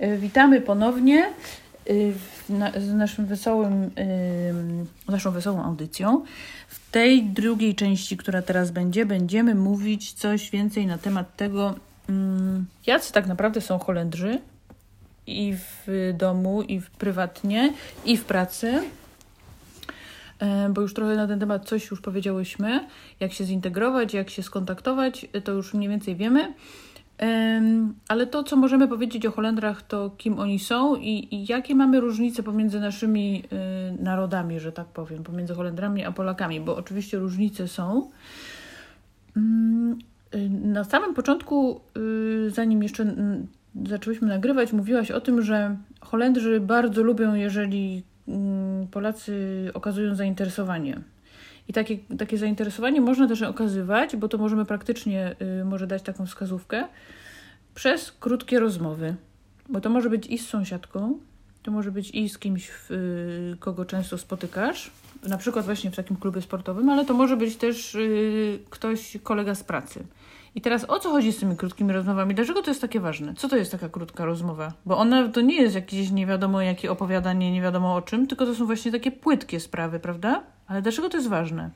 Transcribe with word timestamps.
E, 0.00 0.16
witamy 0.16 0.60
ponownie 0.60 1.32
na, 2.48 2.72
z 2.80 2.92
naszym 2.92 3.26
wesołym, 3.26 3.90
y, 5.08 5.10
naszą 5.12 5.30
wesołą 5.30 5.64
audycją. 5.64 6.24
W 6.68 6.90
tej 6.90 7.24
drugiej 7.24 7.74
części, 7.74 8.16
która 8.16 8.42
teraz 8.42 8.70
będzie, 8.70 9.06
będziemy 9.06 9.54
mówić 9.54 10.12
coś 10.12 10.50
więcej 10.50 10.86
na 10.86 10.98
temat 10.98 11.36
tego, 11.36 11.74
mm, 12.08 12.66
jacy 12.86 13.12
tak 13.12 13.26
naprawdę 13.26 13.60
są 13.60 13.78
Holendrzy 13.78 14.38
i 15.26 15.54
w 15.56 16.12
domu, 16.18 16.62
i 16.62 16.80
w 16.80 16.90
prywatnie, 16.90 17.72
i 18.04 18.16
w 18.16 18.24
pracy. 18.24 18.82
E, 20.38 20.68
Bo 20.68 20.80
już 20.80 20.94
trochę 20.94 21.16
na 21.16 21.26
ten 21.26 21.40
temat 21.40 21.68
coś 21.68 21.90
już 21.90 22.00
powiedziałyśmy, 22.00 22.86
jak 23.20 23.32
się 23.32 23.44
zintegrować, 23.44 24.14
jak 24.14 24.30
się 24.30 24.42
skontaktować, 24.42 25.26
to 25.44 25.52
już 25.52 25.74
mniej 25.74 25.88
więcej 25.88 26.16
wiemy. 26.16 26.54
Ale 28.08 28.26
to, 28.26 28.44
co 28.44 28.56
możemy 28.56 28.88
powiedzieć 28.88 29.26
o 29.26 29.30
Holendrach, 29.30 29.82
to 29.82 30.10
kim 30.18 30.38
oni 30.38 30.58
są 30.58 30.96
i, 30.96 31.34
i 31.34 31.46
jakie 31.46 31.74
mamy 31.74 32.00
różnice 32.00 32.42
pomiędzy 32.42 32.80
naszymi 32.80 33.44
y, 33.98 34.02
narodami, 34.02 34.60
że 34.60 34.72
tak 34.72 34.86
powiem, 34.86 35.22
pomiędzy 35.22 35.54
Holendrami 35.54 36.04
a 36.04 36.12
Polakami, 36.12 36.60
bo 36.60 36.76
oczywiście 36.76 37.18
różnice 37.18 37.68
są. 37.68 38.10
Mm, 39.36 39.98
y, 40.34 40.50
Na 40.50 40.84
samym 40.84 41.14
początku, 41.14 41.80
y, 42.46 42.50
zanim 42.50 42.82
jeszcze 42.82 43.02
mm, 43.02 43.46
zaczęłyśmy 43.86 44.28
nagrywać, 44.28 44.72
mówiłaś 44.72 45.10
o 45.10 45.20
tym, 45.20 45.42
że 45.42 45.76
Holendrzy 46.00 46.60
bardzo 46.60 47.02
lubią, 47.02 47.34
jeżeli 47.34 48.02
mm, 48.28 48.86
Polacy 48.86 49.70
okazują 49.74 50.14
zainteresowanie. 50.14 51.00
I 51.70 51.72
takie, 51.72 51.98
takie 52.18 52.38
zainteresowanie 52.38 53.00
można 53.00 53.28
też 53.28 53.42
okazywać, 53.42 54.16
bo 54.16 54.28
to 54.28 54.38
możemy 54.38 54.64
praktycznie, 54.64 55.36
y, 55.60 55.64
może 55.64 55.86
dać 55.86 56.02
taką 56.02 56.26
wskazówkę, 56.26 56.84
przez 57.74 58.12
krótkie 58.12 58.60
rozmowy. 58.60 59.14
Bo 59.68 59.80
to 59.80 59.90
może 59.90 60.10
być 60.10 60.26
i 60.26 60.38
z 60.38 60.48
sąsiadką, 60.48 61.18
to 61.62 61.70
może 61.70 61.92
być 61.92 62.10
i 62.10 62.28
z 62.28 62.38
kimś, 62.38 62.70
y, 62.90 63.56
kogo 63.60 63.84
często 63.84 64.18
spotykasz, 64.18 64.90
na 65.28 65.38
przykład 65.38 65.64
właśnie 65.64 65.90
w 65.90 65.96
takim 65.96 66.16
klubie 66.16 66.42
sportowym, 66.42 66.88
ale 66.88 67.04
to 67.04 67.14
może 67.14 67.36
być 67.36 67.56
też 67.56 67.94
y, 67.94 68.58
ktoś, 68.70 69.16
kolega 69.22 69.54
z 69.54 69.64
pracy. 69.64 70.04
I 70.54 70.60
teraz 70.60 70.84
o 70.90 70.98
co 70.98 71.10
chodzi 71.10 71.32
z 71.32 71.38
tymi 71.40 71.56
krótkimi 71.56 71.92
rozmowami? 71.92 72.34
Dlaczego 72.34 72.62
to 72.62 72.70
jest 72.70 72.80
takie 72.80 73.00
ważne? 73.00 73.34
Co 73.34 73.48
to 73.48 73.56
jest 73.56 73.72
taka 73.72 73.88
krótka 73.88 74.24
rozmowa? 74.24 74.72
Bo 74.86 74.98
ona 74.98 75.28
to 75.28 75.40
nie 75.40 75.62
jest 75.62 75.74
jakieś 75.74 76.10
nie 76.10 76.26
wiadomo 76.26 76.62
jakie 76.62 76.92
opowiadanie, 76.92 77.52
nie 77.52 77.62
wiadomo 77.62 77.94
o 77.94 78.02
czym, 78.02 78.26
tylko 78.26 78.46
to 78.46 78.54
są 78.54 78.66
właśnie 78.66 78.92
takie 78.92 79.10
płytkie 79.10 79.60
sprawy, 79.60 80.00
prawda? 80.00 80.42
Ale 80.66 80.82
dlaczego 80.82 81.08
to 81.08 81.16
jest 81.16 81.28
ważne? 81.28 81.70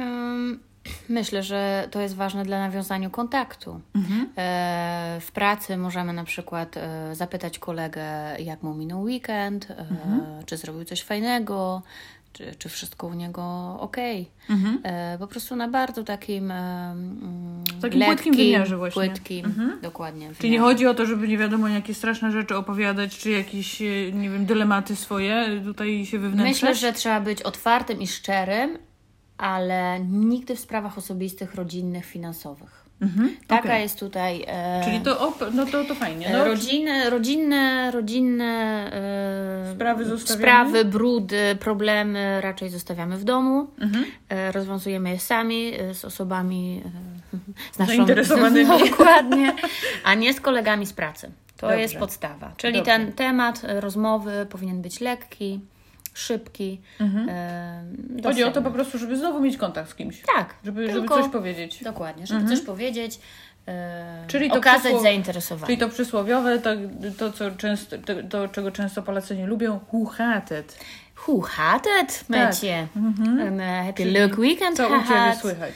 Ym, 0.00 0.60
Myślę, 1.08 1.42
że 1.42 1.88
to 1.90 2.00
jest 2.00 2.14
ważne 2.16 2.44
dla 2.44 2.58
nawiązania 2.58 3.10
kontaktu. 3.10 3.80
Mhm. 3.94 4.28
E, 4.38 5.18
W 5.20 5.32
pracy 5.32 5.76
możemy 5.76 6.12
na 6.12 6.24
przykład 6.24 6.76
e, 6.76 7.14
zapytać 7.14 7.58
kolegę, 7.58 8.04
jak 8.38 8.62
mu 8.62 8.74
minął 8.74 9.02
weekend, 9.02 9.70
e, 9.70 9.78
Mhm. 9.78 10.20
czy 10.46 10.56
zrobił 10.56 10.84
coś 10.84 11.02
fajnego, 11.02 11.82
czy, 12.32 12.54
czy 12.58 12.68
wszystko 12.68 13.06
u 13.06 13.14
niego 13.14 13.42
ok. 13.80 13.96
Mhm. 14.50 14.78
E, 14.82 15.18
Po 15.18 15.26
prostu 15.26 15.56
na 15.56 15.68
bardzo 15.68 16.04
takim, 16.04 16.50
e, 16.50 16.94
takim 17.82 18.00
lekkim, 18.00 18.06
płytkim 18.16 18.34
wymiarze 18.36 18.76
właśnie. 18.76 19.02
Płytkim, 19.02 19.46
Mhm. 19.46 19.80
dokładnie. 19.82 20.26
Czyli 20.38 20.50
nie 20.50 20.58
wymiarze. 20.58 20.74
chodzi 20.74 20.86
o 20.86 20.94
to, 20.94 21.06
żeby 21.06 21.28
nie 21.28 21.38
wiadomo 21.38 21.68
jakie 21.68 21.94
straszne 21.94 22.32
rzeczy 22.32 22.56
opowiadać, 22.56 23.18
czy 23.18 23.30
jakieś, 23.30 23.82
e, 23.82 24.12
nie 24.12 24.30
wiem, 24.30 24.46
dylematy 24.46 24.96
swoje 24.96 25.60
tutaj 25.64 26.06
się 26.06 26.18
wewnętrzać? 26.18 26.62
Myślę, 26.62 26.74
że 26.74 26.92
trzeba 26.92 27.20
być 27.20 27.42
otwartym 27.42 28.00
i 28.02 28.06
szczerym, 28.06 28.78
ale 29.38 30.00
nigdy 30.00 30.56
w 30.56 30.60
sprawach 30.60 30.98
osobistych, 30.98 31.54
rodzinnych, 31.54 32.04
finansowych. 32.04 32.81
Mhm. 33.02 33.36
Taka 33.46 33.68
okej. 33.68 33.82
jest 33.82 34.00
tutaj. 34.00 34.44
E, 34.48 34.80
Czyli 34.84 35.00
to, 35.00 35.14
op- 35.28 35.54
no 35.54 35.66
to, 35.66 35.84
to 35.84 35.94
fajnie. 35.94 36.26
e, 36.28 36.32
No, 36.32 36.44
rodziny, 36.44 37.10
rodzinne, 37.10 37.90
rodzinne 37.90 38.44
e, 38.92 39.74
Sprawy 39.74 40.04
zostawiamy? 40.04 40.42
sprawy, 40.42 40.84
brudy, 40.84 41.56
problemy 41.60 42.40
raczej 42.40 42.70
zostawiamy 42.70 43.16
w 43.18 43.24
domu. 43.24 43.66
Mhm. 43.80 44.04
E, 44.28 44.52
rozwiązujemy 44.52 45.10
je 45.10 45.18
sami 45.18 45.72
e, 45.78 45.94
z 45.94 46.04
osobami 46.04 46.82
e, 47.34 47.38
z 47.72 47.78
naszą, 47.78 47.92
Zainteresowanymi. 47.92 48.78
Dokładnie, 48.90 49.52
a 50.04 50.14
nie 50.14 50.34
z 50.34 50.40
kolegami 50.40 50.86
z 50.86 50.92
pracy. 50.92 51.30
To 51.56 51.66
Dobrze. 51.66 51.82
jest 51.82 51.96
podstawa. 51.96 52.52
Czyli 52.56 52.74
Dobrze. 52.78 52.90
ten 52.92 53.12
temat 53.12 53.64
e, 53.64 53.80
rozmowy 53.80 54.46
powinien 54.50 54.82
być 54.82 55.00
lekki, 55.00 55.60
szybki. 56.14 56.80
Mhm. 57.00 57.28
e, 57.28 58.22
Chodzi 58.24 58.44
o 58.44 58.50
to 58.50 58.62
po 58.62 58.70
prostu, 58.70 58.98
żeby 58.98 59.16
znowu 59.16 59.40
mieć 59.40 59.56
kontakt 59.56 59.90
z 59.90 59.94
kimś. 59.94 60.22
Tak, 60.36 60.54
Żeby, 60.64 60.92
żeby 60.92 61.08
coś 61.08 61.28
powiedzieć. 61.32 61.84
Dokładnie, 61.84 62.26
żeby 62.26 62.40
Mhm. 62.40 62.56
coś 62.58 62.66
powiedzieć, 62.66 63.18
e, 63.68 64.24
Czyli 64.26 64.50
to 64.50 64.56
okazać 64.56 65.00
zainteresowanie. 65.02 65.66
Czyli 65.66 65.78
to 65.78 65.88
przysłowiowe, 65.88 66.58
to, 66.58 66.70
to, 67.18 67.32
co 67.32 67.50
często, 67.50 67.96
to, 67.98 68.12
to, 68.30 68.48
czego 68.48 68.70
często 68.70 69.02
Polacy 69.02 69.36
nie 69.36 69.46
lubią, 69.46 69.80
huchatet. 69.90 70.78
Who 71.28 71.40
had 71.40 71.86
it, 72.02 72.24
Mecie? 72.28 72.86
Mhm. 72.96 73.38
Um, 73.38 73.58
happy 73.86 74.02
Czyli 74.02 74.18
look 74.20 74.38
weekend 74.38 74.76
Co 74.76 74.88
u. 74.88 74.90
Ciebie 74.90 75.36
słychać? 75.40 75.72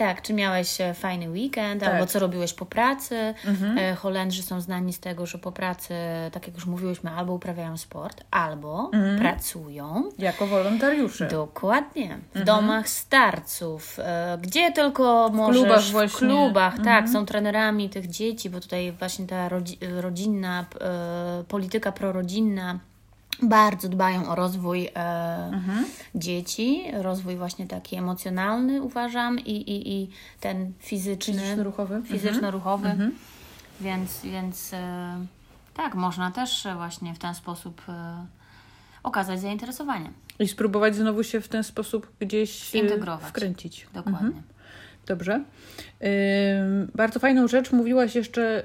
Tak, 0.00 0.22
czy 0.22 0.34
miałeś 0.34 0.80
e, 0.80 0.94
fajny 0.94 1.30
weekend, 1.30 1.80
Tak. 1.82 1.92
albo 1.94 2.06
co 2.06 2.18
robiłeś 2.18 2.52
po 2.52 2.66
pracy. 2.66 3.34
Mhm. 3.46 3.78
E, 3.78 3.94
Holendrzy 3.94 4.42
są 4.42 4.60
znani 4.60 4.92
z 4.92 5.00
tego, 5.00 5.26
że 5.26 5.38
po 5.38 5.52
pracy, 5.52 5.94
tak 6.32 6.46
jak 6.46 6.56
już 6.56 6.66
mówiłyśmy, 6.66 7.10
albo 7.10 7.32
uprawiają 7.32 7.76
sport, 7.76 8.24
albo 8.30 8.90
Mhm. 8.92 9.18
pracują. 9.18 10.04
Jako 10.18 10.46
wolontariusze. 10.46 11.26
Dokładnie. 11.28 12.18
W 12.34 12.44
domach 12.44 12.88
starców, 12.88 13.98
e, 13.98 14.38
gdzie 14.42 14.72
tylko 14.72 15.30
możesz. 15.32 15.60
klubach 15.62 15.80
W 15.82 15.90
właśnie. 15.90 16.18
klubach, 16.28 16.76
tak. 16.76 16.86
Mhm. 16.86 17.08
Są 17.12 17.26
trenerami 17.26 17.90
tych 17.90 18.06
dzieci, 18.08 18.50
bo 18.50 18.60
tutaj 18.60 18.92
właśnie 18.92 19.26
ta 19.26 19.48
rodzi- 19.48 19.78
rodzinna, 20.00 20.64
polityka 21.48 21.92
prorodzinna 21.92 22.78
bardzo 23.42 23.88
dbają 23.88 24.28
o 24.28 24.34
rozwój 24.34 24.86
e, 24.86 24.90
Mhm. 25.52 25.84
dzieci, 26.14 26.84
rozwój 26.92 27.36
właśnie 27.36 27.66
taki 27.66 27.96
emocjonalny 27.96 28.82
uważam 28.82 29.38
i, 29.38 29.50
i, 29.50 29.92
i 30.02 30.10
ten 30.40 30.72
fizyczny, 30.78 31.34
Fizyczno-ruchowy. 31.34 31.94
Mhm. 31.94 32.04
fizyczno-ruchowy. 32.18 32.88
Mhm. 32.88 33.14
Więc, 33.80 34.20
więc 34.22 34.72
e, 34.74 35.16
tak, 35.74 35.94
można 35.94 36.30
też 36.30 36.66
e, 36.66 36.74
właśnie 36.74 37.14
w 37.14 37.18
ten 37.18 37.34
sposób 37.34 37.82
e, 37.88 38.26
okazać 39.02 39.40
zainteresowanie. 39.40 40.10
I 40.38 40.48
spróbować 40.48 40.94
znowu 40.96 41.22
się 41.22 41.40
w 41.40 41.48
ten 41.48 41.64
sposób 41.64 42.12
gdzieś 42.20 42.68
e, 42.68 42.78
Zintegrować. 42.78 43.28
wkręcić. 43.28 43.86
Dokładnie. 43.94 44.18
Mhm. 44.26 44.42
Dobrze. 45.06 45.44
Bardzo 46.94 47.20
fajną 47.20 47.48
rzecz 47.48 47.72
mówiłaś 47.72 48.14
jeszcze, 48.14 48.62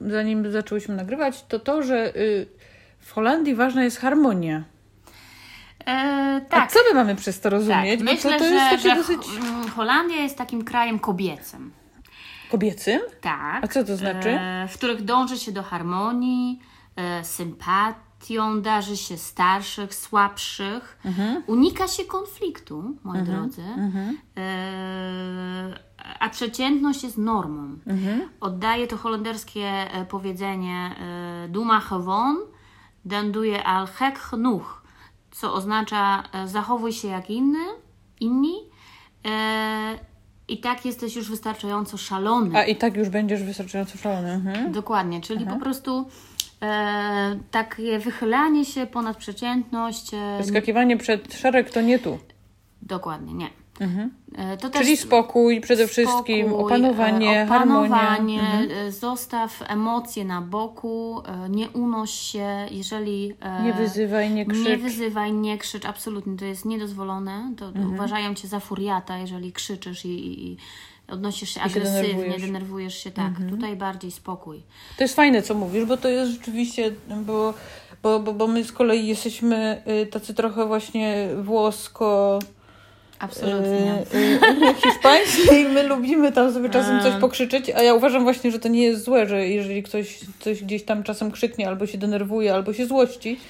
zanim 0.00 0.52
zaczęłyśmy 0.52 0.94
nagrywać, 0.96 1.44
to 1.48 1.58
to, 1.58 1.82
że 1.82 2.16
y, 2.16 2.46
w 3.04 3.12
Holandii 3.12 3.54
ważna 3.54 3.84
jest 3.84 3.98
harmonia. 3.98 4.62
E, 5.86 6.36
A 6.36 6.50
tak, 6.50 6.72
co 6.72 6.78
my 6.88 6.94
mamy 6.94 7.16
przez 7.16 7.40
to 7.40 7.50
rozumieć? 7.50 7.98
tak. 7.98 8.06
Bo 8.06 8.12
Myślę, 8.12 8.32
to, 8.32 8.38
to 8.38 8.44
jest 8.44 8.82
że, 8.82 8.88
że 8.90 8.96
dosyć 8.96 9.22
mm, 9.38 9.68
Holandia 9.68 10.16
jest 10.16 10.38
takim 10.38 10.64
krajem 10.64 10.98
kobiecym. 10.98 11.72
kobiecym. 12.50 13.00
Tak. 13.20 13.64
A 13.64 13.68
co 13.68 13.84
to 13.84 13.96
znaczy? 13.96 14.28
E, 14.28 14.68
w 14.68 14.74
których 14.74 15.02
dąży 15.02 15.38
się 15.38 15.52
do 15.52 15.62
harmonii, 15.62 16.60
e, 16.96 17.24
sympatią, 17.24 18.62
darzy 18.62 18.96
się 18.96 19.16
starszych, 19.16 19.94
słabszych. 19.94 20.98
Mhm. 21.04 21.42
Unika 21.46 21.88
się 21.88 22.04
konfliktu, 22.04 22.96
moi 23.04 23.22
drodzy. 23.22 23.62
E, 24.36 25.78
a 26.20 26.28
przeciętność 26.28 27.02
jest 27.04 27.18
normą. 27.18 27.78
Mhm. 27.86 28.28
Oddaje 28.40 28.86
to 28.86 28.96
holenderskie 28.96 29.66
e, 29.66 30.04
powiedzenie 30.04 30.94
e, 31.44 31.48
Duma 31.48 31.80
gewoon, 31.80 32.36
dan 33.04 33.32
doe 33.32 33.46
je 33.46 33.64
al 33.64 33.88
genoeg. 34.30 34.82
Co 35.30 35.54
oznacza 35.54 36.22
e, 36.32 36.48
zachowuj 36.48 36.92
się 36.92 37.08
jak 37.08 37.30
inny, 37.30 37.64
inni 38.20 38.54
e, 39.26 39.98
i 40.48 40.60
tak 40.60 40.84
jesteś 40.84 41.16
już 41.16 41.30
wystarczająco 41.30 41.96
szalony. 41.96 42.58
A 42.58 42.64
i 42.64 42.76
tak 42.76 42.96
już 42.96 43.08
będziesz 43.08 43.42
wystarczająco 43.42 43.98
szalony. 43.98 44.32
Mhm. 44.32 44.72
Dokładnie, 44.72 45.20
czyli 45.20 45.46
po 45.46 45.56
prostu 45.56 46.08
e, 46.62 47.38
takie 47.50 47.98
wychylanie 47.98 48.64
się 48.64 48.86
ponad 48.86 49.16
przeciętność. 49.16 50.14
E, 50.14 50.38
Wyskakiwanie 50.38 50.96
przed 50.96 51.34
szereg 51.34 51.70
to 51.70 51.80
nie 51.80 51.98
tu. 51.98 52.18
dokładnie, 52.82 53.34
nie. 53.34 53.63
Mhm. 53.80 54.10
E, 54.38 54.70
Czyli 54.70 54.96
spokój 54.96 55.60
przede 55.60 55.88
wszystkim, 55.88 56.46
spokój, 56.46 56.64
opanowanie, 56.66 57.42
e, 57.42 57.46
harmonia. 57.46 57.80
opanowanie 57.96 58.40
Mhm. 58.40 58.70
e, 58.88 58.92
zostaw 58.92 59.62
emocje 59.68 60.24
na 60.24 60.40
boku, 60.40 61.22
nie 61.50 61.70
unoś 61.70 62.10
się, 62.10 62.48
jeżeli 62.70 63.34
Nie 63.64 63.72
wyzywaj, 63.72 64.30
nie 64.30 64.46
krzycz. 64.46 64.68
nie 64.68 64.76
wyzywaj, 64.76 65.32
nie 65.32 65.58
krzycz, 65.58 65.84
absolutnie, 65.86 66.36
to 66.36 66.44
jest 66.44 66.64
niedozwolone. 66.64 67.52
To 67.56 67.66
Mhm. 67.66 67.94
uważają 67.94 68.34
cię 68.34 68.48
za 68.48 68.60
furiata, 68.60 69.18
jeżeli 69.18 69.52
krzyczysz 69.52 70.04
i, 70.04 70.48
i, 70.50 70.56
odnosisz 71.08 71.48
się 71.50 71.60
I 71.60 71.62
się 71.62 71.66
agresywnie, 71.70 72.02
denerwujesz. 72.02 72.34
Mhm. 72.34 72.52
denerwujesz 72.52 72.94
się, 73.04 73.10
tak. 73.10 73.32
Tutaj 73.50 73.76
bardziej 73.76 74.10
spokój. 74.10 74.62
To 74.96 75.04
jest 75.04 75.16
fajne, 75.16 75.42
co 75.42 75.54
mówisz, 75.54 75.84
bo 75.84 75.96
to 75.96 76.08
jest 76.08 76.32
rzeczywiście, 76.32 76.92
bo, 77.26 77.54
bo, 78.02 78.20
bo, 78.20 78.32
bo 78.32 78.46
my 78.46 78.64
z 78.64 78.72
kolei 78.72 79.06
jesteśmy 79.06 79.82
y, 80.02 80.06
tacy 80.06 80.34
trochę 80.34 80.66
właśnie 80.66 81.28
włosko 81.42 82.38
Absolutnie. 83.24 84.02
Yy, 84.12 84.74
hiszpańskiej 84.74 85.64
my 85.64 85.82
lubimy 85.82 86.32
tam 86.32 86.52
sobie 86.52 86.68
czasem 86.68 87.02
coś 87.02 87.12
pokrzyczeć, 87.20 87.70
a 87.70 87.82
ja 87.82 87.94
uważam 87.94 88.22
właśnie, 88.22 88.50
że 88.50 88.58
to 88.58 88.68
nie 88.68 88.82
jest 88.82 89.04
złe, 89.04 89.26
że 89.26 89.48
jeżeli 89.48 89.82
ktoś 89.82 90.18
coś 90.40 90.62
gdzieś 90.62 90.82
tam 90.82 91.02
czasem 91.02 91.30
krzyknie, 91.30 91.68
albo 91.68 91.86
się 91.86 91.98
denerwuje, 91.98 92.54
albo 92.54 92.72
się 92.72 92.86
złości, 92.86 93.40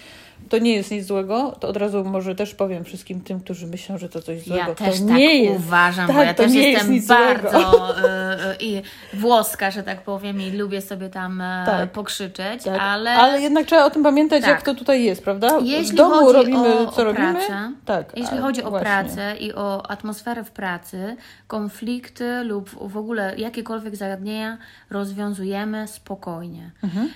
to 0.48 0.58
nie 0.58 0.74
jest 0.74 0.90
nic 0.90 1.06
złego, 1.06 1.56
to 1.60 1.68
od 1.68 1.76
razu 1.76 2.04
może 2.04 2.34
też 2.34 2.54
powiem 2.54 2.84
wszystkim 2.84 3.20
tym, 3.20 3.40
którzy 3.40 3.66
myślą, 3.66 3.98
że 3.98 4.08
to 4.08 4.22
coś 4.22 4.44
złego. 4.44 4.68
Ja 4.68 4.74
też 4.74 5.00
to 5.00 5.06
tak 5.06 5.16
nie 5.16 5.44
jest. 5.44 5.56
uważam, 5.60 6.06
Tak, 6.06 6.16
bo 6.16 6.22
ja 6.22 6.34
to 6.34 6.42
też 6.42 6.52
jest 6.52 6.68
jestem 6.68 7.00
złego. 7.00 7.24
bardzo 7.42 7.90
y, 7.98 8.02
y, 8.02 8.56
i 8.60 8.82
włoska, 9.14 9.70
że 9.70 9.82
tak 9.82 10.02
powiem, 10.02 10.40
i 10.40 10.50
lubię 10.50 10.80
sobie 10.80 11.08
tam 11.08 11.40
e, 11.40 11.62
Tak. 11.66 11.90
pokrzyczeć, 11.92 12.64
Tak, 12.64 12.80
ale, 12.80 13.10
ale 13.12 13.40
jednak 13.40 13.66
trzeba 13.66 13.84
o 13.84 13.90
tym 13.90 14.02
pamiętać, 14.02 14.40
Tak. 14.40 14.50
jak 14.50 14.62
to 14.62 14.74
tutaj 14.74 15.04
jest, 15.04 15.24
prawda? 15.24 15.58
Jeśli 15.62 15.92
w 15.92 15.94
domu 15.96 16.14
chodzi 16.14 16.32
robimy, 16.36 16.78
o- 16.78 16.86
co 16.92 17.02
o 17.02 17.04
robimy. 17.04 17.32
pracę, 17.34 17.72
tak, 17.84 18.12
jeśli 18.16 18.38
chodzi 18.38 18.62
o 18.62 18.70
właśnie. 18.70 18.84
pracę 18.86 19.36
i 19.36 19.52
o 19.54 19.90
atmosferę 19.90 20.44
w 20.44 20.50
pracy, 20.50 21.16
konflikty 21.46 22.44
lub 22.44 22.70
w 22.92 22.96
ogóle 22.96 23.34
jakiekolwiek 23.36 23.96
zagadnienia 23.96 24.58
rozwiązujemy 24.90 25.88
spokojnie. 25.88 26.70
Mhm. 26.84 27.08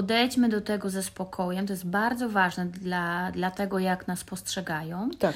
Podejdźmy 0.00 0.48
do 0.48 0.60
tego 0.60 0.90
ze 0.90 1.02
spokojem, 1.02 1.66
to 1.66 1.72
jest 1.72 1.86
bardzo 1.86 2.28
ważne 2.28 2.66
dla, 2.66 3.32
dla 3.32 3.50
tego, 3.50 3.78
jak 3.78 4.08
nas 4.08 4.24
postrzegają. 4.24 5.10
Tak, 5.18 5.34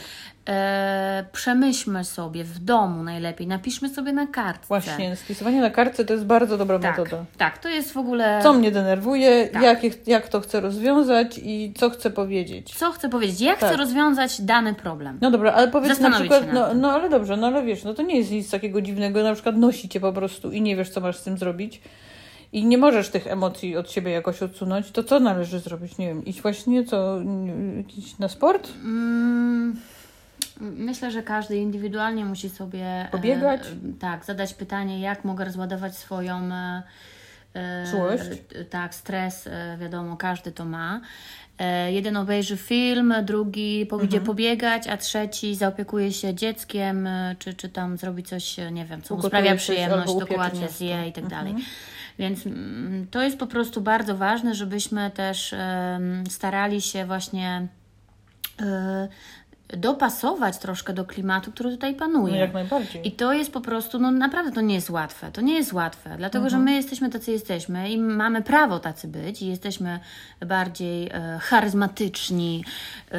E, 0.49 1.25
przemyślmy 1.33 2.05
sobie 2.05 2.45
w 2.45 2.59
domu 2.59 3.03
najlepiej, 3.03 3.47
napiszmy 3.47 3.89
sobie 3.89 4.13
na 4.13 4.27
kartce. 4.27 4.67
właśnie. 4.69 5.17
Spisywanie 5.17 5.61
na 5.61 5.71
kartce 5.71 6.05
to 6.05 6.13
jest 6.13 6.25
bardzo 6.27 6.59
dobra 6.59 6.79
Tak, 6.79 6.99
metoda. 6.99 7.25
tak, 7.39 7.59
to 7.59 7.69
jest 7.69 7.93
w 7.93 7.97
ogóle. 7.97 8.41
Co 8.43 8.53
mnie 8.53 8.71
denerwuje, 8.71 9.49
Tak. 9.53 9.63
jak, 9.63 10.07
jak 10.09 10.29
to 10.29 10.41
chcę 10.41 10.61
rozwiązać 10.61 11.41
i 11.43 11.73
co 11.77 11.91
chcę 11.91 12.11
powiedzieć. 12.11 12.75
Co 12.75 12.93
chcę 12.93 13.09
powiedzieć? 13.09 13.41
Jak 13.41 13.59
Tak. 13.59 13.69
chcę 13.69 13.77
rozwiązać 13.79 14.41
dany 14.41 14.75
problem? 14.75 15.19
No 15.21 15.31
dobra, 15.31 15.53
ale 15.53 15.69
powiedz 15.69 15.99
na 16.01 16.11
przykład, 16.11 16.45
no, 16.53 16.75
no 16.75 16.93
ale 16.93 17.09
dobrze, 17.11 17.37
no 17.37 17.47
ale 17.47 17.63
wiesz, 17.63 17.85
no 17.85 17.95
to 17.95 18.03
nie 18.03 18.17
jest 18.19 18.31
nic 18.31 18.51
takiego 18.51 18.81
dziwnego, 18.83 19.23
na 19.23 19.35
przykład 19.35 19.57
nosi 19.57 19.89
cię 19.89 20.01
po 20.01 20.13
prostu 20.13 20.51
i 20.53 20.63
nie 20.63 20.77
wiesz, 20.77 20.91
co 20.91 21.01
masz 21.01 21.17
z 21.17 21.23
tym 21.23 21.39
zrobić 21.39 21.81
i 22.53 22.67
nie 22.67 22.79
możesz 22.79 23.09
tych 23.09 23.27
emocji 23.27 23.77
od 23.77 23.91
siebie 23.91 24.11
jakoś 24.11 24.43
odsunąć, 24.43 24.91
to 24.91 25.05
co 25.05 25.21
należy 25.21 25.59
zrobić? 25.59 25.99
Nie 25.99 26.07
wiem, 26.07 26.25
iść 26.25 26.43
właśnie, 26.43 26.85
co, 26.85 27.19
iść 27.97 28.19
na 28.19 28.29
sport? 28.29 28.69
Mm, 28.85 29.77
Myślę, 30.61 31.11
że 31.11 31.23
każdy 31.23 31.57
indywidualnie 31.57 32.25
musi 32.25 32.49
sobie 32.51 32.85
e, 32.85 33.09
Pobiegać? 33.13 33.61
tak, 34.01 34.25
zadać 34.25 34.55
pytanie, 34.55 35.01
jak 35.01 35.25
mogę 35.25 35.45
rozładować 35.45 35.97
swoją 35.97 36.37
e, 36.37 36.53
e, 36.57 36.83
Złość? 37.85 38.23
e, 38.55 38.65
tak, 38.65 38.95
stres, 38.95 39.47
e, 39.47 39.77
wiadomo, 39.81 40.17
każdy 40.17 40.53
to 40.53 40.65
ma. 40.65 41.01
E, 41.59 41.93
Jeden 41.93 42.17
obejrzy 42.17 42.57
film, 42.57 43.15
drugi 43.23 43.87
pójdzie 43.87 44.07
Mhm. 44.17 44.25
pobiegać, 44.25 44.89
a 44.89 44.97
trzeci 44.97 45.55
zaopiekuje 45.55 46.13
się 46.13 46.35
dzieckiem, 46.35 47.09
czy, 47.39 47.55
czy 47.55 47.69
tam 47.69 47.97
zrobi 47.97 48.23
coś, 48.23 48.57
nie 48.73 48.85
wiem, 48.85 49.03
co 49.03 49.17
mu 49.17 49.23
sprawia 49.23 49.57
przyjemność, 49.57 50.15
dokładnie 50.19 50.69
zje 50.69 51.09
i 51.09 51.13
tak 51.13 51.27
dalej. 51.27 51.51
Mhm. 51.53 51.69
Więc 52.19 52.47
mm, 52.47 53.07
to 53.11 53.23
jest 53.23 53.39
po 53.39 53.47
prostu 53.47 53.81
bardzo 53.81 54.17
ważne, 54.17 54.55
żebyśmy 54.55 55.11
też 55.11 55.55
starali 56.29 56.81
się 56.81 57.05
właśnie 57.07 57.67
dopasować 59.77 60.59
troszkę 60.59 60.93
do 60.93 61.05
klimatu, 61.05 61.53
który 61.53 61.71
tutaj 61.71 61.95
panuje. 61.95 62.33
No 62.35 62.39
jak 62.41 62.53
najbardziej. 62.55 63.09
I 63.09 63.13
to 63.13 63.33
jest 63.33 63.53
po 63.53 63.61
prostu, 63.61 63.99
no 63.99 64.11
naprawdę 64.11 64.53
to 64.53 64.61
nie 64.61 64.75
jest 64.75 64.91
łatwe. 64.91 65.31
To 65.33 65.41
nie 65.41 65.55
jest 65.55 65.73
łatwe, 65.73 66.15
dlatego 66.19 66.45
Mhm. 66.45 66.51
że 66.51 66.65
my 66.65 66.73
jesteśmy 66.77 67.11
tacy 67.11 67.33
jesteśmy 67.33 67.91
i 67.91 67.99
mamy 67.99 68.43
prawo 68.43 68.79
tacy 68.79 69.09
być 69.09 69.43
i 69.43 69.47
jesteśmy 69.47 70.01
bardziej 70.47 71.09
e, 71.13 71.39
charyzmatyczni, 71.43 72.65
e, 73.13 73.19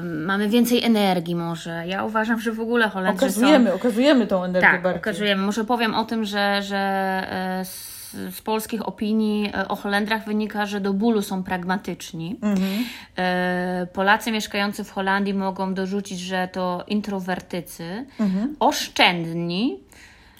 mamy 0.00 0.48
więcej 0.48 0.84
energii 0.84 1.34
może. 1.34 1.84
Ja 1.86 2.04
uważam, 2.04 2.40
że 2.40 2.52
w 2.52 2.60
ogóle 2.60 2.88
Holendrzy 2.88 3.20
są... 3.20 3.26
Okazujemy, 3.26 3.72
okazujemy 3.74 4.26
tą 4.26 4.44
energię 4.44 4.68
Tak, 4.70 4.82
bardziej. 4.82 5.00
okazujemy. 5.00 5.42
Może 5.42 5.64
powiem 5.64 5.94
o 5.94 6.04
tym, 6.04 6.24
że, 6.24 6.62
że 6.62 6.76
e, 6.78 7.64
z, 8.12 8.34
z 8.34 8.40
polskich 8.42 8.88
opinii 8.88 9.50
e, 9.54 9.68
o 9.68 9.76
Holendrach 9.76 10.24
wynika, 10.24 10.66
że 10.66 10.80
do 10.80 10.92
bólu 10.92 11.22
są 11.22 11.42
pragmatyczni. 11.42 12.36
Mhm. 12.42 12.84
E, 13.18 13.86
Polacy 13.92 14.32
mieszkający 14.32 14.84
w 14.84 14.90
Holandii 14.90 15.34
mogą 15.34 15.74
dorzucić, 15.74 16.20
że 16.20 16.48
to 16.52 16.84
introwertycy, 16.88 18.06
Mhm. 18.20 18.56
oszczędni, 18.60 19.78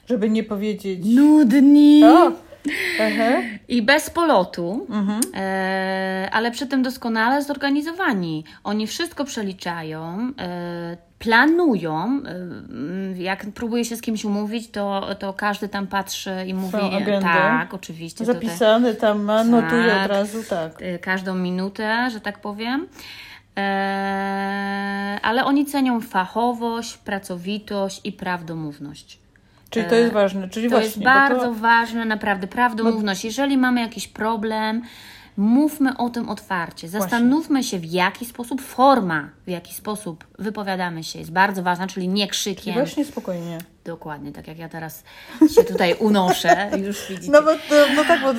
Żeby 0.09 0.31
nie 0.31 0.45
powiedzieć... 0.45 1.05
nudni 1.05 2.05
O! 2.05 2.33
I 3.69 3.83
bez 3.83 4.11
polotu, 4.11 4.87
Mhm. 4.91 5.21
e, 5.35 6.29
ale 6.33 6.51
przy 6.51 6.67
tym 6.67 6.83
doskonale 6.83 7.43
zorganizowani. 7.43 8.45
Oni 8.65 8.87
wszystko 8.87 9.25
przeliczają, 9.25 10.33
e, 10.39 10.97
planują. 11.19 12.23
E, 13.17 13.23
jak 13.23 13.47
próbuje 13.55 13.85
się 13.85 13.97
z 13.97 14.01
kimś 14.01 14.25
umówić, 14.25 14.71
to, 14.71 15.15
to 15.19 15.33
każdy 15.33 15.69
tam 15.69 15.87
patrzy 15.87 16.35
i 16.47 16.55
mówi. 16.55 16.73
Tak, 17.23 17.75
oczywiście. 17.75 18.25
Tutaj, 18.25 18.35
Zapisane 18.35 18.95
tam 18.95 19.23
ma, 19.23 19.45
notuje 19.45 19.87
Tak. 19.91 20.05
od 20.05 20.11
razu, 20.11 20.39
tak. 20.51 20.73
e, 20.83 20.99
każdą 20.99 21.35
minutę, 21.35 22.09
że 22.13 22.21
tak 22.21 22.39
powiem. 22.41 22.87
E, 23.59 25.19
ale 25.23 25.45
oni 25.45 25.67
cenią 25.67 26.01
fachowość, 26.01 26.97
pracowitość 26.97 28.01
i 28.05 28.13
prawdomówność. 28.13 29.19
Czyli 29.71 29.87
to 29.87 29.95
jest 29.95 30.13
ważne. 30.13 30.49
Czyli 30.49 30.67
To 30.67 30.71
właśnie, 30.71 30.87
jest 30.87 30.99
bo 30.99 31.05
bardzo 31.05 31.41
to, 31.41 31.55
ważne, 31.55 32.05
naprawdę, 32.05 32.47
prawdomówność. 32.47 33.25
Jeżeli 33.25 33.59
mamy 33.59 33.81
jakiś 33.81 34.09
problem, 34.09 34.83
mówmy 35.37 35.97
o 35.97 36.11
tym 36.11 36.29
otwarcie. 36.29 36.89
Zastanówmy 36.89 37.65
się, 37.65 37.79
w 37.79 37.85
jaki 37.85 38.25
sposób, 38.25 38.61
forma, 38.63 39.31
w 39.47 39.51
jaki 39.51 39.75
sposób 39.75 40.27
wypowiadamy 40.39 41.05
się 41.05 41.19
jest 41.19 41.33
bardzo 41.33 41.63
ważna, 41.63 41.87
czyli 41.87 42.09
nie 42.09 42.29
krzykiem. 42.29 42.75
właśnie 42.75 43.05
spokojnie. 43.05 43.59
Dokładnie, 43.85 44.33
tak 44.33 44.49
jak 44.49 44.59
ja 44.59 44.69
teraz 44.69 45.05
się 45.55 45.65
tutaj 45.65 45.95
unoszę, 45.95 46.71
już 46.87 47.09
widzicie. 47.09 47.33
No 47.33 47.43
bo 47.43 47.51
no 47.97 48.05
tak, 48.05 48.21
bo, 48.23 48.35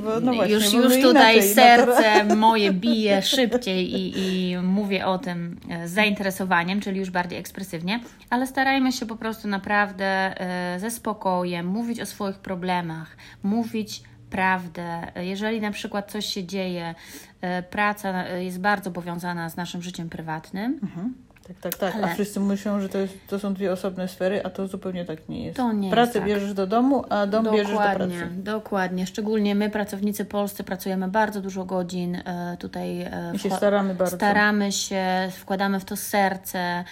bo, 0.00 0.20
no 0.20 0.34
właśnie. 0.34 0.54
już 0.54 0.72
już 0.72 1.02
tutaj 1.02 1.36
inaczej, 1.36 1.48
no 1.48 1.54
serce 1.54 2.24
moje 2.36 2.72
bije 2.72 3.22
szybciej 3.22 3.94
i, 3.94 4.18
i 4.18 4.58
mówię 4.58 5.06
o 5.06 5.18
tym 5.18 5.60
e, 5.70 5.88
z 5.88 5.92
zainteresowaniem, 5.92 6.80
czyli 6.80 6.98
już 6.98 7.10
bardziej 7.10 7.38
ekspresywnie, 7.38 8.00
ale 8.30 8.46
starajmy 8.46 8.92
się 8.92 9.06
po 9.06 9.16
prostu 9.16 9.48
naprawdę 9.48 10.40
e, 10.40 10.80
ze 10.80 10.90
spokojem 10.90 11.66
mówić 11.66 12.00
o 12.00 12.06
swoich 12.06 12.38
problemach, 12.38 13.16
mówić 13.42 14.02
prawdę. 14.30 15.12
Jeżeli 15.16 15.60
na 15.60 15.70
przykład 15.70 16.10
coś 16.10 16.26
się 16.26 16.44
dzieje, 16.44 16.94
e, 17.40 17.62
praca 17.62 18.24
e, 18.24 18.44
jest 18.44 18.60
bardzo 18.60 18.90
powiązana 18.90 19.50
z 19.50 19.56
naszym 19.56 19.82
życiem 19.82 20.08
prywatnym, 20.08 20.78
Mhm. 20.82 21.14
Tak, 21.48 21.56
tak, 21.60 21.74
tak. 21.78 21.94
A 21.94 21.98
Ale- 22.04 22.14
wszyscy 22.14 22.40
myślą, 22.40 22.80
że 22.80 22.88
to, 22.88 22.98
jest, 22.98 23.14
to 23.28 23.38
są 23.38 23.54
dwie 23.54 23.72
osobne 23.72 24.08
sfery, 24.08 24.44
a 24.44 24.50
to 24.50 24.68
zupełnie 24.68 25.04
tak 25.04 25.28
nie 25.28 25.44
jest. 25.44 25.56
To 25.56 25.72
nie 25.72 25.88
jest 25.88 25.92
Pracę 25.94 26.12
tak. 26.12 26.24
bierzesz 26.28 26.54
do 26.54 26.66
domu, 26.66 27.04
a 27.08 27.26
dom 27.26 27.44
bierzesz 27.44 27.66
do 27.66 27.72
Dokładnie, 27.72 28.18
pracy. 28.18 28.34
dokładnie. 28.36 29.06
Szczególnie 29.06 29.54
my, 29.54 29.70
pracownicy 29.70 30.24
polscy, 30.24 30.64
pracujemy 30.64 31.08
bardzo 31.08 31.40
dużo 31.40 31.64
godzin 31.64 32.16
e, 32.16 32.56
tutaj. 32.60 33.06
I 33.34 33.38
się 33.38 33.50
staramy 33.50 33.94
bardzo. 33.94 34.16
Staramy 34.16 34.72
się, 34.72 35.04
wkładamy 35.38 35.80
w 35.80 35.84
to 35.84 35.96
serce. 35.96 36.84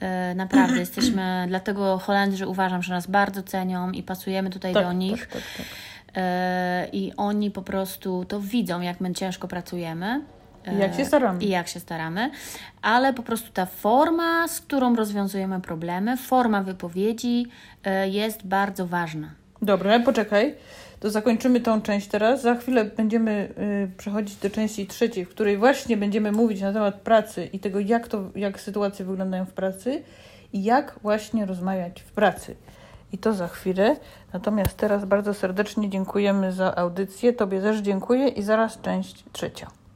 E, 0.00 0.34
naprawdę 0.34 0.78
jesteśmy, 0.86 1.44
dlatego 1.48 1.98
Holendrzy 1.98 2.46
uważam, 2.46 2.82
że 2.82 2.94
nas 2.94 3.06
bardzo 3.06 3.42
cenią 3.42 3.90
i 3.90 4.02
pasujemy 4.02 4.50
tutaj 4.50 4.74
Tak, 4.74 4.84
do 4.84 4.92
nich. 4.92 5.20
tak, 5.26 5.28
tak, 5.32 5.42
tak. 5.56 5.66
E, 6.16 6.88
I 6.92 7.12
oni 7.16 7.50
po 7.50 7.62
prostu 7.62 8.24
to 8.24 8.40
widzą, 8.40 8.80
jak 8.80 9.00
my 9.00 9.14
ciężko 9.14 9.48
pracujemy. 9.48 10.24
E, 10.66 10.74
I 10.74 10.78
jak 10.78 10.94
się 10.94 11.04
staramy. 11.04 11.44
I 11.44 11.48
jak 11.48 11.68
się 11.68 11.80
staramy, 11.80 12.30
ale 12.82 13.12
po 13.12 13.22
prostu 13.22 13.52
ta 13.52 13.66
forma, 13.66 14.48
z 14.48 14.60
którą 14.60 14.96
rozwiązujemy 14.96 15.60
problemy, 15.60 16.16
forma 16.16 16.62
wypowiedzi 16.62 17.46
e, 17.84 18.08
jest 18.08 18.46
bardzo 18.46 18.86
ważna. 18.86 19.30
Dobra, 19.62 20.00
poczekaj. 20.00 20.54
To 21.00 21.10
zakończymy 21.10 21.60
tą 21.60 21.82
część 21.82 22.06
teraz. 22.06 22.42
Za 22.42 22.54
chwilę 22.54 22.84
będziemy 22.84 23.48
y, 23.58 23.90
przechodzić 23.96 24.36
do 24.36 24.50
części 24.50 24.86
trzeciej, 24.86 25.24
w 25.24 25.28
której 25.28 25.58
właśnie 25.58 25.96
będziemy 25.96 26.32
mówić 26.32 26.60
na 26.60 26.72
temat 26.72 26.94
pracy 26.94 27.48
i 27.52 27.58
tego, 27.58 27.80
jak, 27.80 28.08
to, 28.08 28.30
jak 28.34 28.60
sytuacje 28.60 29.04
wyglądają 29.04 29.44
w 29.44 29.52
pracy 29.52 30.02
i 30.52 30.64
jak 30.64 30.98
właśnie 31.02 31.46
rozmawiać 31.46 32.02
w 32.02 32.12
pracy. 32.12 32.56
I 33.12 33.18
to 33.18 33.32
za 33.32 33.48
chwilę. 33.48 33.96
Natomiast 34.32 34.76
teraz 34.76 35.04
bardzo 35.04 35.34
serdecznie 35.34 35.90
dziękujemy 35.90 36.52
za 36.52 36.76
audycję. 36.76 37.32
Tobie 37.32 37.60
też 37.60 37.78
dziękuję 37.78 38.28
i 38.28 38.42
zaraz 38.42 38.80
część 38.80 39.24
trzecia. 39.32 39.70